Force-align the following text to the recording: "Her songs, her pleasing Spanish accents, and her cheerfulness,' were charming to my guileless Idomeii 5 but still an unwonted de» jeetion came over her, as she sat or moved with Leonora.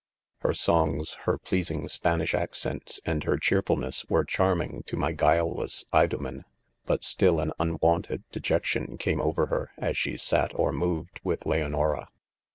"Her 0.39 0.55
songs, 0.55 1.13
her 1.25 1.37
pleasing 1.37 1.87
Spanish 1.87 2.33
accents, 2.33 2.99
and 3.05 3.23
her 3.25 3.37
cheerfulness,' 3.37 4.03
were 4.09 4.23
charming 4.25 4.81
to 4.87 4.97
my 4.97 5.11
guileless 5.11 5.85
Idomeii 5.93 6.37
5 6.37 6.43
but 6.87 7.03
still 7.03 7.39
an 7.39 7.53
unwonted 7.59 8.23
de» 8.31 8.39
jeetion 8.39 8.97
came 8.97 9.21
over 9.21 9.45
her, 9.45 9.69
as 9.77 9.95
she 9.95 10.17
sat 10.17 10.53
or 10.55 10.71
moved 10.73 11.19
with 11.23 11.45
Leonora. 11.45 12.07